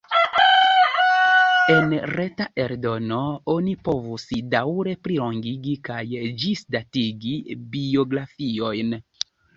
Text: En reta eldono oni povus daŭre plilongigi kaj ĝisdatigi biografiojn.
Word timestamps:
En 1.73 1.91
reta 2.11 2.47
eldono 2.63 3.19
oni 3.55 3.75
povus 3.89 4.25
daŭre 4.55 4.95
plilongigi 5.09 5.77
kaj 5.91 6.01
ĝisdatigi 6.45 7.39
biografiojn. 7.77 8.99